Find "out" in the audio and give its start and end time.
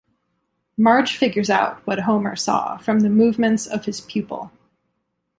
1.51-1.85